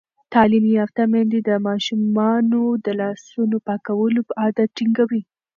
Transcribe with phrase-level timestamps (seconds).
[0.33, 5.21] تعلیم یافته میندې د ماشومانو د لاسونو پاکولو عادت ټینګوي.